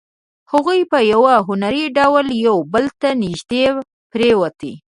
هغوی 0.51 0.79
په 0.91 0.97
یو 1.11 1.23
هنري 1.47 1.85
ډول 1.97 2.27
یو 2.47 2.57
بل 2.73 2.85
ته 2.99 3.09
نږدې 3.21 3.63
پرېوتې 4.11 4.73